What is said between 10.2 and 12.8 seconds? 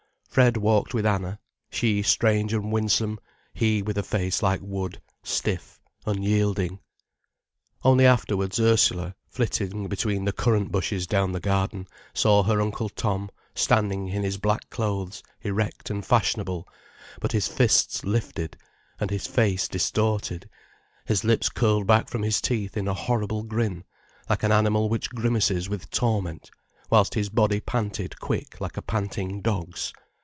the currant bushes down the garden, saw her